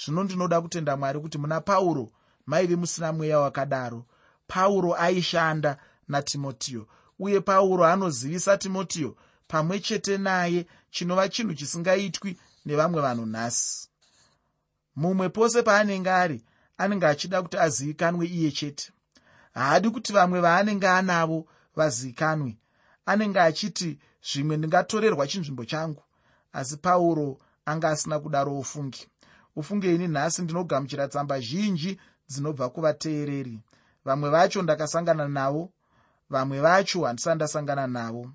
Zvino 0.05 0.23
ndinoda 0.23 0.61
kutenda 0.61 0.97
mwari 0.97 1.19
kuti 1.19 1.37
muna 1.37 1.61
pauro 1.61 2.11
maive 2.45 2.75
musina 2.75 3.13
mweya 3.13 3.39
wakadaro 3.39 4.05
pauro 4.51 4.91
aishanda 5.05 5.71
natimotiyo 6.07 6.83
uye 7.19 7.39
pauro 7.49 7.85
anozivisa 7.85 8.57
timotiyo 8.57 9.11
pamwe 9.47 9.79
chete 9.79 10.17
naye 10.17 10.65
chinova 10.91 11.29
chinhu 11.29 11.53
chisingaitwi 11.53 12.31
nevamwe 12.65 13.01
vanhu 13.01 13.25
nhasi. 13.25 13.89
Mumwe 14.95 15.29
pose 15.29 15.63
paanenge 15.63 16.11
ari 16.23 16.39
anenge 16.77 17.05
achida 17.07 17.41
kuti 17.41 17.57
azivikanwe 17.65 18.25
iye 18.27 18.51
chete. 18.51 18.85
Haadi 19.53 19.89
kuti 19.89 20.13
vamwe 20.13 20.39
vaanenge 20.45 20.87
anavo 20.87 21.39
vazivikanwe. 21.77 22.51
Anenge 23.05 23.39
achiti 23.39 23.89
zvimwe 24.27 24.57
ndingatorerwa 24.57 25.27
chinzvimbo 25.27 25.65
changu. 25.65 26.03
Asi 26.53 26.77
pauro 26.77 27.37
anga 27.65 27.89
asina 27.89 28.19
kudaro 28.19 28.59
ufungi. 28.59 29.07
Ufunge 29.55 29.95
ini 29.95 30.07
nhasi 30.07 30.41
ndinogamuchira 30.41 31.07
tsamba 31.07 31.39
zhinji 31.39 31.99
dzinobva 32.29 32.69
kuvateereri 32.69 33.59
vamwe 34.05 34.29
vacho 34.29 34.61
ndakasangana 34.61 35.27
navo 35.27 35.69
vamwe 36.29 36.59
vacho 36.61 37.05
handisati 37.05 37.35
ndasangana 37.35 37.87
navo. 37.87 38.31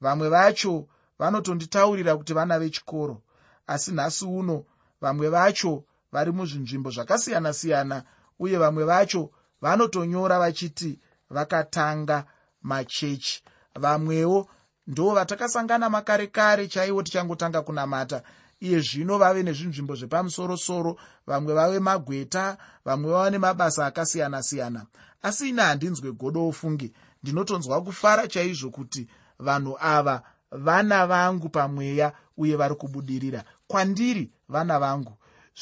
Vamwe 0.00 0.28
vacho 0.28 0.88
vanotonditaurira 1.18 2.16
kuti 2.16 2.32
vana 2.34 2.58
vechikoro 2.58 3.22
asi 3.66 3.92
nhasi 3.92 4.24
uno 4.24 4.64
vamwe 5.00 5.28
vacho 5.28 5.84
vari 6.12 6.32
muzvinzvimbo 6.32 6.90
zvakasiyana-siyana 6.90 8.02
uye 8.38 8.58
vamwe 8.58 8.84
vacho 8.84 9.30
vanotonyora 9.60 10.38
vachiti 10.38 11.00
vakatanga 11.30 12.24
machechi. 12.62 13.42
Vamwewo 13.74 14.48
ndo 14.86 15.14
vatakasangana 15.14 15.90
makare 15.90 16.26
kare 16.26 16.68
chaivo 16.68 17.02
tichangotanga 17.02 17.62
kunamata 17.62 18.22
iye 18.60 18.80
zvino 18.80 19.18
vave 19.18 19.42
nezvinzvimbo 19.42 19.94
zvepamusorosoro 19.94 20.96
vamwe 21.26 21.54
vave 21.54 21.80
magweta 21.80 22.56
vamwe 22.84 23.10
vava 23.10 23.30
nemabasa 23.30 23.86
akasiyana-siyana. 23.86 24.86
Asi 25.22 25.48
ina 25.48 25.64
handinzwe 25.64 26.12
godo 26.12 26.48
ofungi 26.48 26.92
ndinotonzwa 27.22 27.82
kufara 27.82 28.28
chaizvo 28.28 28.70
kuti 28.70 29.08
vanhu 29.38 29.76
ava 29.80 30.22
vana 30.50 31.06
vangu 31.06 31.48
pamweya 31.48 32.12
uye 32.36 32.56
vari 32.56 32.74
kubudirira. 32.74 33.44
Kwandiri 33.66 34.30
vana 34.48 34.78
vangu? 34.78 35.12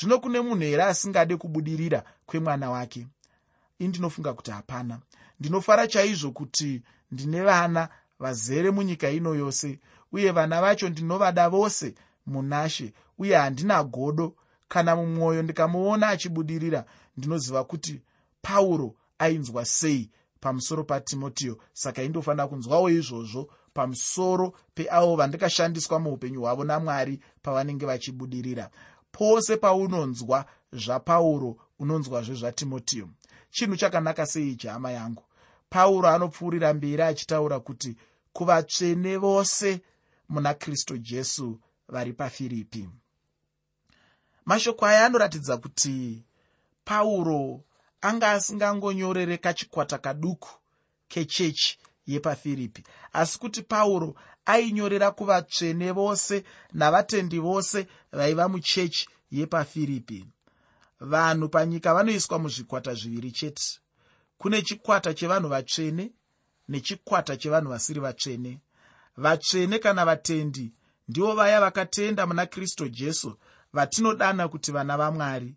Zvino 0.01 0.19
kune 0.19 0.41
munhu 0.41 0.65
here 0.65 0.83
asingade 0.83 1.37
kubudirira 1.37 2.05
kwemwana 2.27 2.71
wake? 2.71 3.07
Indinofunga 3.79 4.33
kuti 4.33 4.51
hapana. 4.51 4.99
Ndinofara 5.41 5.87
chaizvo 5.87 6.31
kuti 6.31 6.83
ndine 7.11 7.43
vana 7.43 7.89
vazere 8.19 8.71
munyika 8.71 9.11
ino 9.11 9.35
yose 9.35 9.79
uye 10.13 10.31
vana 10.31 10.61
vacho 10.61 10.89
ndinovada 10.89 11.49
vose 11.49 11.95
munashe 12.26 12.93
uye 13.19 13.37
handina 13.37 13.85
godo. 13.85 14.35
Kana 14.69 14.97
mumwoyo 14.97 15.43
ndikamuona 15.43 16.09
achibudirira 16.09 16.85
ndinoziva 17.16 17.64
kuti 17.64 18.02
pauro 18.43 18.95
ainzwa 19.19 19.64
sei 19.64 20.11
pamusoro 20.40 20.85
patimotiyo 20.85 21.59
saka 21.73 22.02
indofanira 22.02 22.47
kunzwawo 22.49 22.90
izvozvo 22.90 23.50
pamusoro 23.75 24.52
peavo 24.75 25.16
vandikashandiswa 25.16 25.99
muupenyu 25.99 26.40
hwavo 26.40 26.64
namwari 26.64 27.21
pavanenge 27.43 27.87
vachibudirira. 27.87 28.71
Pose 29.13 29.56
paunonzwa 29.56 30.45
zvapauro 30.73 31.56
unonzwazve 31.78 32.34
zvatimotiyo 32.34 33.08
chinhu 33.50 33.76
chakanaka 33.76 34.26
sei 34.26 34.49
ichi 34.52 34.67
hama 34.69 34.91
yangu? 34.93 35.23
Pauro 35.71 36.08
anopfuurira 36.08 36.75
mberi 36.75 37.02
achitaura 37.02 37.60
kuti 37.60 37.97
kuvatsvene 38.32 39.17
vose 39.17 39.80
muna 40.28 40.54
kristu 40.54 40.99
jesu 40.99 41.58
vari 41.88 42.12
pafiripi 42.12 42.88
mashoko 44.44 44.86
aya 44.86 45.06
anoratidza 45.06 45.56
kuti 45.56 46.25
pauro 46.84 47.64
anga 48.00 48.30
asingangonyorere 48.30 49.38
kachikwata 49.38 49.99
kaduku 49.99 50.50
kechechi 51.08 51.78
yepafiripi 52.06 52.84
asi 53.12 53.38
kuti 53.38 53.62
pauro 53.62 54.14
ainyorera 54.47 55.10
kuvatsvene 55.10 55.92
vose 55.92 56.44
navatendi 56.73 57.38
vose 57.38 57.86
vaiva 58.12 58.49
muchechi 58.49 59.08
yepafiripi 59.30 60.26
vanhu 61.00 61.49
panyika 61.49 61.94
vanoiswa 61.94 62.38
muzvikwata 62.38 62.94
zviviri 62.94 63.30
chete. 63.32 63.80
Kune 64.38 64.62
chikwata 64.62 65.14
chevanhu 65.14 65.49
vatsvene 65.49 66.12
nechikwata 66.68 67.36
chevanhu 67.36 67.70
vasiri 67.70 68.00
vatsvene. 68.00 68.60
Vatsvene 69.16 69.78
kana 69.78 70.04
vatendi 70.04 70.73
ndivo 71.08 71.34
vaya 71.34 71.60
vakatenda 71.60 72.26
muna 72.26 72.47
kristu 72.47 72.88
jesu 72.88 73.36
vatinodana 73.73 74.49
kuti 74.49 74.73
vana 74.73 74.97
vamwari 74.97 75.54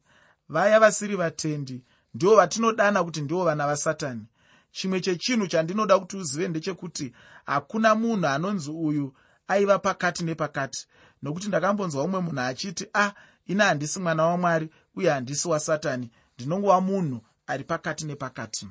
vaya 0.49 0.79
vasiri 0.79 1.15
vatendi 1.15 1.83
ndivo 2.13 2.35
vatinodana 2.35 3.03
kuti 3.03 3.21
ndivo 3.21 3.43
vana 3.43 3.67
vasatani 3.67 4.25
chimwe 4.71 5.01
chechinhu 5.01 5.47
chandinoda 5.47 5.99
kuti 5.99 6.17
uzive 6.17 6.47
ndechekuti 6.47 7.13
hakuna 7.45 7.95
munhu 7.95 8.27
anonzi 8.27 8.71
uyu 8.71 9.13
aiva 9.47 9.79
pakati 9.79 10.23
nepakati. 10.23 10.87
Nokuti 11.23 11.47
ndakambonzwa 11.47 12.03
umwe 12.03 12.19
munhu 12.19 12.39
achiti 12.41 12.87
ah, 12.93 13.11
ina 13.45 13.65
handisi 13.65 13.99
mwana 13.99 14.25
wamwari 14.25 14.69
uye 14.95 15.09
handisi 15.09 15.47
wasatani 15.47 16.11
ndinongova 16.35 16.81
munhu 16.81 17.21
ari 17.47 17.63
pakati 17.63 18.05
nepakati. 18.05 18.67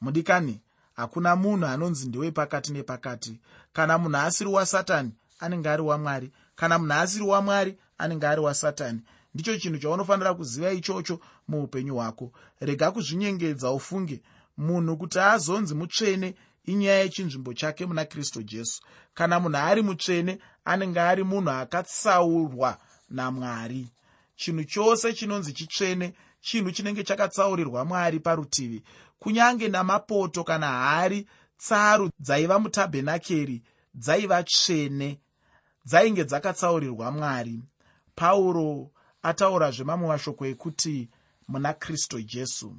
Mudikani 0.00 0.60
hakuna 0.96 1.36
munhu 1.36 1.66
anonzi 1.66 2.08
ndewepakati 2.08 2.72
nepakati. 2.72 3.40
Kana 3.72 3.98
munhu 3.98 4.16
asiri 4.16 4.50
wasatani 4.50 5.10
anenge 5.38 5.68
ari 5.68 5.82
wamwari. 5.82 6.32
Kana 6.56 6.78
munhu 6.78 6.94
asiri 6.94 7.24
wamwari 7.24 7.78
anenge 7.98 8.26
ari 8.26 8.40
wasatani. 8.40 9.00
Ndicho 9.34 9.58
chinhu 9.58 9.78
chaunofanira 9.78 10.34
kuziva 10.34 10.72
ichocho 10.72 11.20
muupenyu 11.48 11.94
hwako. 11.94 12.32
Rega 12.60 12.90
kuzvinyengedza 12.90 13.70
ufunge 13.70 14.22
munhu 14.56 14.96
kuti 14.96 15.18
azonzi 15.18 15.74
mutsvene 15.74 16.34
inyaya 16.64 16.98
yechinzvimbo 16.98 17.54
chake 17.54 17.86
muna 17.86 18.04
kristu 18.04 18.42
jesu. 18.42 18.82
Kana 19.14 19.40
munhu 19.40 19.56
ari 19.58 19.82
mutsvene 19.82 20.38
anenge 20.64 21.00
ari 21.00 21.24
munhu 21.24 21.50
akatsaurwa 21.50 22.78
namwari. 23.10 23.88
Chinhu 24.36 24.64
chose 24.64 25.12
chinonzi 25.12 25.52
chitsvene 25.52 26.14
chinhu 26.40 26.70
chinenge 26.72 27.02
chakatsaurirwa 27.04 27.84
mwari 27.84 28.20
parutivi. 28.20 28.82
Kunyange 29.18 29.68
namapoto 29.68 30.44
kana 30.44 30.66
hari 30.68 31.26
tsaru 31.58 32.10
dzaiva 32.20 32.58
mutabhenakeri 32.58 33.62
dzaiva 33.94 34.42
tsvene 34.42 35.20
dzainge 35.88 36.24
dzakatsaurirwa 36.24 37.10
mwari. 37.12 37.62
Pauro 38.14 38.90
ataurazve 39.22 39.84
mamwe 39.84 40.08
mashoko 40.08 40.46
ekuti 40.46 41.08
muna 41.48 41.72
kristu 41.74 42.22
jesu 42.22 42.76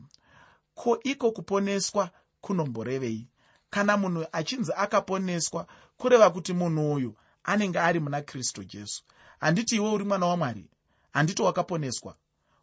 ko 0.76 1.00
iko 1.04 1.32
kuponeswa 1.32 2.10
kunomborevei? 2.42 3.28
Kana 3.70 3.98
munhu 3.98 4.26
achinzi 4.32 4.72
akaponeswa 4.76 5.68
kureva 5.98 6.30
kuti 6.30 6.54
munhu 6.54 6.94
uyu 6.94 7.16
anenge 7.44 7.80
ari 7.80 8.00
muna 8.00 8.22
kristu 8.22 8.64
jesu. 8.64 9.04
Handiti 9.40 9.76
iwe 9.76 9.90
uri 9.92 10.04
mwana 10.06 10.26
wamwari? 10.26 10.70
Handiti 11.12 11.42
wakaponeswa? 11.42 12.16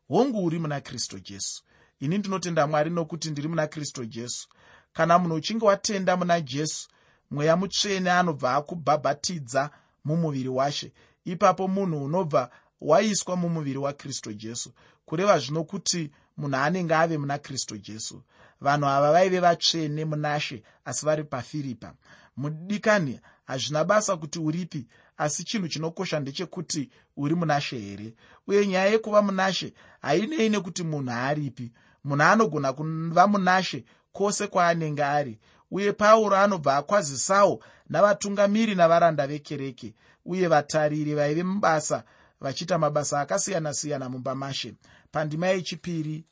Hongu 0.08 0.44
uri 0.44 0.58
muna 0.58 0.80
kristu 0.80 1.18
jesu. 1.20 1.62
Ini 2.00 2.18
ndinotenda 2.18 2.66
mwari 2.66 2.90
nokuti 2.90 3.30
ndiri 3.30 3.48
muna 3.48 3.66
kristu 3.66 4.04
jesu. 4.04 4.48
Kana 4.92 5.18
munhu 5.18 5.34
uchinge 5.36 5.66
watenda 5.66 6.16
muna 6.16 6.40
jesu 6.40 6.88
mweya 7.30 7.56
mutsvene 7.56 8.10
anobva 8.10 8.54
akubhabhatidza 8.54 9.70
mumuviri 10.06 10.48
washe. 10.48 10.92
Ipapo 11.24 11.68
munhu 11.68 12.04
unobva 12.04 12.50
waiswa 12.80 13.36
mumuviri 13.36 13.78
wakristu 13.78 14.32
jesu 14.32 14.72
kureva 15.04 15.38
zvino 15.38 15.64
kuti 15.64 16.10
munhu 16.36 16.56
anenge 16.56 16.94
ave 16.94 17.18
muna 17.18 17.38
kristu 17.38 17.78
jesu. 17.78 18.22
Vanhu 18.60 18.86
ava 18.86 19.12
vaive 19.12 19.40
vatsvene 19.40 20.04
munashe 20.04 20.62
asi 20.84 21.06
vari 21.06 21.24
pafiripa. 21.24 21.94
Mudikani 22.36 23.20
hazvina 23.44 23.84
basa 23.84 24.16
kuti 24.16 24.38
uripi 24.38 24.86
asi 25.16 25.44
chinhu 25.44 25.68
chinokosha 25.68 26.20
ndechekuti 26.20 26.90
uri 27.16 27.34
munashe 27.34 27.78
here. 27.78 28.14
Uye 28.46 28.66
nyaya 28.66 28.86
yekuva 28.86 29.22
munashe 29.22 29.74
hainei 30.00 30.48
nekuti 30.48 30.82
munhu 30.82 31.10
haaripi 31.10 31.72
munhu 32.04 32.22
anogona 32.22 32.72
kuva 32.72 33.26
munashe 33.26 33.84
kwose 34.12 34.46
kwaanenge 34.46 35.04
ari 35.04 35.38
uye 35.70 35.92
pauro 35.92 36.36
anobva 36.36 36.76
akwazisawo 36.76 37.64
navatungamiri 37.88 38.74
navaranda 38.74 39.26
vekereke 39.26 39.94
uye 40.24 40.48
vatariri 40.48 41.14
vaive 41.14 41.42
mubasa 41.42 42.04
vachiita 42.40 42.78
mabasa 42.78 43.20
akasiyana-siyana 43.20 44.08
mumba 44.08 44.34
mashe. 44.34 44.74
Pandima 45.12 45.46
yechipiri 45.46 46.24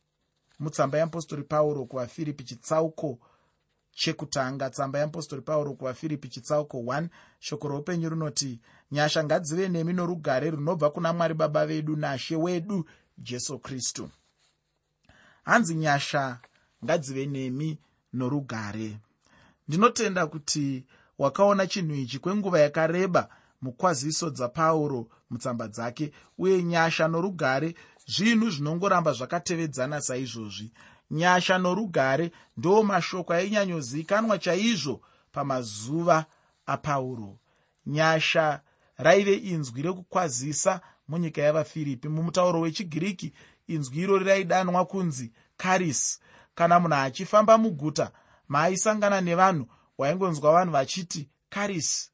mutsamba 0.58 0.98
yeapostori 0.98 1.42
pauro 1.42 1.84
kuvafiripi 1.84 2.44
chitsauko 2.44 3.18
chekutanga. 3.92 4.70
Tsamba 4.70 4.98
yeapostori 4.98 5.42
pauro 5.42 5.74
kuvafiripi 5.74 6.28
chitsauko 6.28 6.78
1 6.78 7.08
shoko 7.38 7.68
roupenyu 7.68 8.08
runoti 8.08 8.60
nyasha 8.92 9.24
ngadzive 9.24 9.68
nemi 9.68 9.92
norugare 9.92 10.50
runobva 10.50 10.90
kuna 10.90 11.12
mwari 11.12 11.34
baba 11.34 11.66
vedu 11.66 11.96
nashe 11.96 12.36
wedu 12.36 12.84
jesu 13.18 13.58
kristu. 13.58 14.10
Hanzi 15.44 15.74
nyasha 15.74 16.38
ngadzive 16.84 17.26
nemi 17.26 17.78
norugare 18.12 18.98
ndinotenda 19.68 20.26
kuti 20.26 20.84
wakaona 21.18 21.66
chinhu 21.66 21.94
ichi 21.94 22.18
kwenguva 22.18 22.60
yakareba 22.60 23.28
mukwaziso 23.62 24.30
dzapauro 24.30 25.08
mutsamba 25.30 25.68
dzake 25.68 26.12
uye 26.38 26.62
nyasha 26.62 27.08
norugare 27.08 27.74
zvinhu 28.06 28.50
zvinongoramba 28.50 29.12
zvakatevedzana 29.12 30.00
saizvozvi. 30.00 30.72
Nyasha 31.10 31.58
norugare 31.58 32.32
ndo 32.56 32.82
mashoko 32.82 33.32
ainyanyosikanwa 33.32 34.38
chaizvo 34.38 35.00
pamazuva 35.32 36.26
apauro. 36.66 37.38
Nyasha 37.86 38.60
raive 38.96 39.34
inzwi 39.34 39.82
rekukwazisa 39.82 40.80
munyika 41.08 41.42
yavafiripi 41.42 42.08
mumutauro 42.08 42.60
wechigiriki 42.60 43.32
inzwi 43.66 43.98
irori 43.98 44.24
raidanwa 44.24 44.84
kunzi 44.84 45.32
karis. 45.56 46.20
Kana 46.54 46.80
munhu 46.80 46.94
achifamba 46.94 47.58
muguta 47.58 48.12
maaisangana 48.48 49.20
nevanhu 49.20 49.66
waingonzwa 49.98 50.52
vanhu 50.52 50.72
vachiti 50.72 51.28
karis 51.48 52.10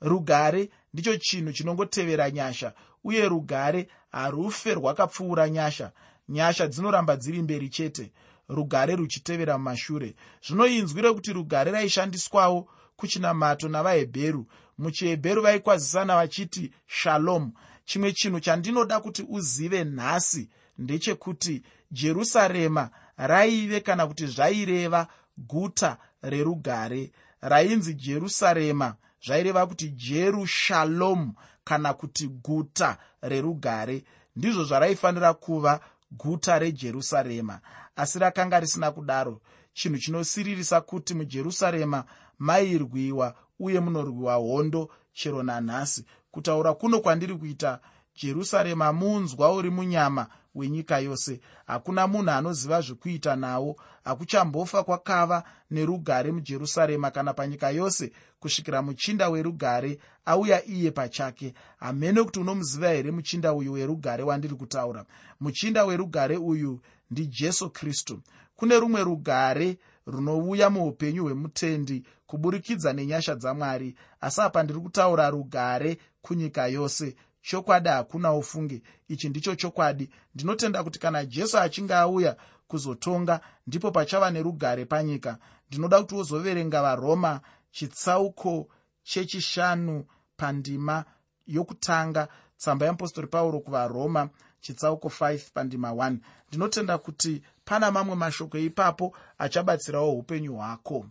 rugare. 0.00 0.70
Ndicho 0.94 1.16
chinhu 1.16 1.52
chinongotevera 1.52 2.30
nyasha 2.30 2.72
uye 3.04 3.28
rugare 3.28 3.88
harufe 4.12 4.74
rwakapfuura 4.74 5.50
nyasha. 5.50 5.92
Nyasha 6.28 6.66
dzinoramba 6.66 7.16
dziri 7.16 7.42
mberi 7.42 7.68
chete 7.68 8.12
rugare 8.48 8.96
ruchitevera 8.96 9.58
mumashure. 9.58 10.14
Zvino 10.46 10.66
inzwi 10.66 11.02
rekuti 11.02 11.32
rugare 11.32 11.70
raishandiswawo 11.70 12.68
kuchinamato 12.96 13.68
navahebheru. 13.68 14.46
Muchihebheru 14.78 15.42
vaikwazisana 15.42 16.16
vachiti 16.16 16.72
shalom. 16.86 17.52
Chimwe 17.84 18.12
chinhu 18.12 18.40
chandinoda 18.40 19.00
kuti 19.00 19.26
uzive 19.28 19.84
nhasi 19.84 20.48
ndechekuti 20.78 21.62
jerusarema 21.90 22.90
raive 23.16 23.80
kana 23.80 24.06
kuti 24.06 24.26
zvaireva 24.26 25.06
guta 25.46 25.98
rerugare. 26.22 27.12
Rainzi 27.40 27.94
jerusarema 27.94 28.94
zvaireva 29.26 29.66
kuti 29.66 29.88
jerushalom 29.90 31.32
kana 31.64 31.94
kuti 31.94 32.28
guta 32.28 32.98
rerugare. 33.22 34.04
Ndizvo 34.36 34.64
zvaraifanira 34.64 35.34
kuva 35.34 35.80
guta 36.10 36.58
rejerusarema. 36.58 37.60
Asi 37.96 38.18
rakanga 38.18 38.60
risina 38.60 38.90
kudaro 38.90 39.40
chinhu 39.72 39.98
chinosiririsa 39.98 40.80
kuti 40.80 41.14
mujerusarema 41.14 42.04
mairwiwa 42.38 43.34
uye 43.58 43.80
munorwiwa 43.80 44.34
hondo 44.34 44.90
chero 45.12 45.42
nanhasi. 45.42 46.04
Kutaura 46.30 46.74
kuno 46.74 47.00
kwandiri 47.00 47.34
kuita 47.34 47.80
jerusarema 48.22 48.92
muunzwa 48.92 49.52
uri 49.52 49.70
munyama 49.70 50.26
wenyika 50.54 50.98
yose. 50.98 51.40
Hakuna 51.66 52.06
munhu 52.06 52.30
anoziva 52.30 52.80
zvekuita 52.80 53.36
nawo. 53.36 53.76
Hakuchambofa 54.04 54.82
kwakava 54.84 55.44
nerugare 55.70 56.32
mujerusarema 56.32 57.10
kana 57.10 57.34
panyika 57.34 57.70
yose 57.70 58.12
kusvikira 58.40 58.82
muchinda 58.82 59.28
werugare 59.28 59.98
auya 60.24 60.64
iye 60.66 60.90
pachake. 60.90 61.54
Hamene 61.78 62.22
kuti 62.22 62.40
unomuziva 62.40 62.88
here 62.88 63.10
muchinda 63.10 63.52
uyu 63.52 63.72
werugare 63.72 64.22
wandiri 64.22 64.54
kutaura? 64.54 65.04
Muchinda 65.40 65.84
werugare 65.84 66.36
uyu 66.36 66.80
ndijesu 67.10 67.70
kristu. 67.70 68.20
Kune 68.56 68.80
rumwe 68.80 69.04
rugare 69.04 69.78
runouya 70.06 70.70
muupenyu 70.70 71.22
hwemutendi 71.24 72.04
kuburikidza 72.26 72.92
nenyasha 72.92 73.34
dzamwari 73.34 73.94
asi 74.20 74.40
apa 74.40 74.62
ndiri 74.62 74.80
kutaura 74.80 75.30
rugare 75.30 75.98
kunyika 76.22 76.66
yose 76.66 77.16
chokwadi 77.42 77.88
hakuna 77.88 78.32
ufunge 78.34 78.82
ichi 79.08 79.28
ndicho 79.28 79.54
chokwadi. 79.54 80.10
Ndinotenda 80.34 80.84
kuti 80.84 80.98
kana 80.98 81.24
jesu 81.24 81.58
achinge 81.58 81.94
auya 81.94 82.36
kuzotonga 82.68 83.40
ndipo 83.66 83.90
pachava 83.90 84.30
nerugare 84.30 84.84
panyika. 84.84 85.38
Ndinoda 85.68 86.00
kuti 86.00 86.14
wozoverenga 86.14 86.82
varoma 86.82 87.40
chitsauko 87.70 88.68
chechishanu 89.02 90.04
pandima 90.36 91.04
yokutanga 91.46 92.28
tsamba 92.56 92.86
yeapostori 92.86 93.26
pauro 93.26 93.60
kuvaroma 93.60 94.28
chitsauko 94.60 95.08
5 95.08 95.40
pandima 95.54 95.90
1 95.90 96.16
ndinotenda 96.48 96.98
kuti 96.98 97.42
pana 97.64 97.90
mamwe 97.90 98.14
mashoko 98.16 98.58
ipapo 98.58 99.16
achabatsirawo 99.38 100.12
upenyu 100.12 100.54
hwako. 100.56 101.06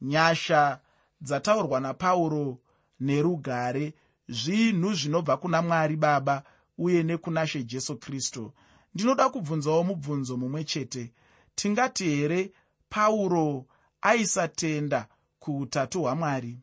Nyasha 0.00 0.80
dzataurwa 1.20 1.80
napauro 1.80 2.58
nerugare 3.00 3.94
zvinhu 4.28 4.94
zvinobva 4.94 5.36
kuna 5.36 5.62
mwari 5.62 5.96
baba 5.96 6.42
uye 6.78 7.02
nekuna 7.02 7.46
she 7.46 7.62
jesu 7.64 7.96
kristu. 7.96 8.52
Ndinoda 8.94 9.28
kubvunzawo 9.28 9.84
mubvunzo 9.84 10.36
mumwe 10.36 10.64
chete. 10.64 11.12
Tingati 11.54 12.04
here 12.04 12.52
pauro 12.88 13.66
aisatenda 14.02 15.06
kuutatu 15.38 16.02
hwamwari? 16.02 16.58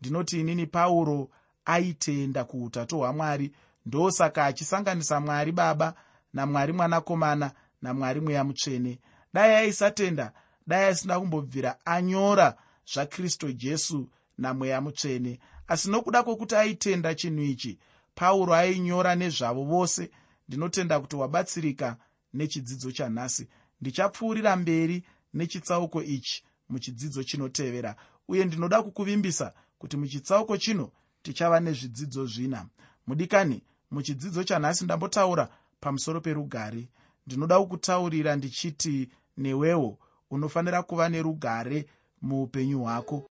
Ndinoti 0.00 0.40
inini 0.40 0.66
pauro 0.66 1.30
aitenda 1.64 2.44
kuutatu 2.44 2.98
hwamwari. 2.98 3.52
Ndosaka 3.86 4.44
achisanganisa 4.44 5.20
mwari 5.20 5.52
baba 5.52 5.94
namwari 6.32 6.72
mwanakomana 6.72 7.52
namwari 7.82 8.20
mweya 8.20 8.44
mutsvene. 8.44 8.98
Dai 9.34 9.54
aisatenda 9.54 10.32
dai 10.66 10.84
asina 10.84 11.20
kumbobvira 11.20 11.76
anyora 11.84 12.56
zvakristu 12.92 13.52
jesu 13.52 14.08
namweya 14.38 14.80
mutsvene 14.80 15.40
asi 15.68 15.90
nokuda 15.90 16.22
kwokuti 16.22 16.54
aitenda 16.56 17.14
chinhu 17.14 17.42
ichi 17.42 17.78
pauro 18.14 18.54
ainyora 18.54 19.14
nezvavo 19.14 19.64
vose 19.64 20.10
ndinotenda 20.48 21.00
kuti 21.00 21.16
wabatsirika 21.16 21.96
nechidzidzo 22.34 22.92
chanhasi. 22.92 23.48
Ndichapfuurira 23.80 24.56
mberi 24.56 25.04
nechitsauko 25.34 26.02
ichi 26.02 26.44
muchidzidzo 26.68 27.22
chinotevera 27.22 27.96
uye 28.28 28.44
ndinoda 28.44 28.82
kukuvimbisa 28.82 29.52
kuti 29.78 29.96
muchitsauko 29.96 30.56
chino 30.56 30.90
tichava 31.22 31.60
nezvidzidzo 31.60 32.26
zvina. 32.26 32.66
Mudikani 33.06 33.62
muchidzidzo 33.90 34.44
chanhasi 34.44 34.84
ndambotaura 34.84 35.48
pamusoro 35.80 36.20
perugare. 36.20 36.88
Ndinoda 37.26 37.58
kukutaurira 37.60 38.36
ndichiti 38.36 39.08
newewo 39.36 39.98
unofanira 40.30 40.82
kuva 40.82 41.08
nerugare 41.08 41.86
muupenyu 42.22 42.82
hwako 42.82 43.26